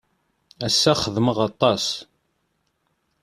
Ass-a, 0.67 0.93
xedmeɣ 1.01 1.37
aṭas. 1.49 1.85